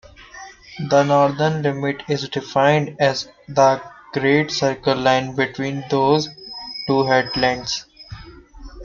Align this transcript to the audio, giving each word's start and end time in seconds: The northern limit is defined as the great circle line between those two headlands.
The 0.89 1.03
northern 1.03 1.61
limit 1.61 2.01
is 2.09 2.27
defined 2.27 2.95
as 2.99 3.29
the 3.47 3.79
great 4.13 4.49
circle 4.49 4.97
line 4.97 5.35
between 5.35 5.83
those 5.91 6.27
two 6.87 7.03
headlands. 7.03 7.85